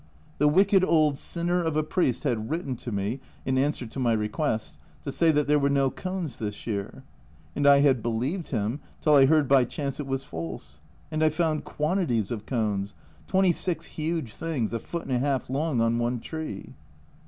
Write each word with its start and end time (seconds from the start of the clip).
The 0.39 0.47
wicked 0.47 0.83
old 0.83 1.19
sinner 1.19 1.61
of 1.63 1.77
a 1.77 1.83
priest 1.83 2.23
had 2.23 2.49
written 2.49 2.75
to 2.77 2.91
me, 2.91 3.19
in 3.45 3.55
answer 3.59 3.85
to 3.85 3.99
my 3.99 4.13
requests, 4.13 4.79
to 5.03 5.11
say 5.11 5.29
that 5.29 5.47
there 5.47 5.59
were 5.59 5.69
no 5.69 5.91
cones 5.91 6.39
this 6.39 6.65
year, 6.65 7.03
and 7.55 7.67
I 7.67 7.81
had 7.81 8.01
believed 8.01 8.47
him 8.47 8.79
till 8.99 9.13
I 9.13 9.27
heard 9.27 9.47
by 9.47 9.63
chance 9.63 9.99
it 9.99 10.07
was 10.07 10.23
false. 10.23 10.79
And 11.11 11.23
I 11.23 11.29
found 11.29 11.65
quantities 11.65 12.31
of 12.31 12.47
cones 12.47 12.95
twenty 13.27 13.51
six 13.51 13.85
huge 13.85 14.33
things, 14.33 14.73
a 14.73 14.79
foot 14.79 15.05
and 15.05 15.11
a 15.15 15.19
half 15.19 15.51
long, 15.51 15.79
on 15.81 15.99
one 15.99 16.19
tree 16.19 16.73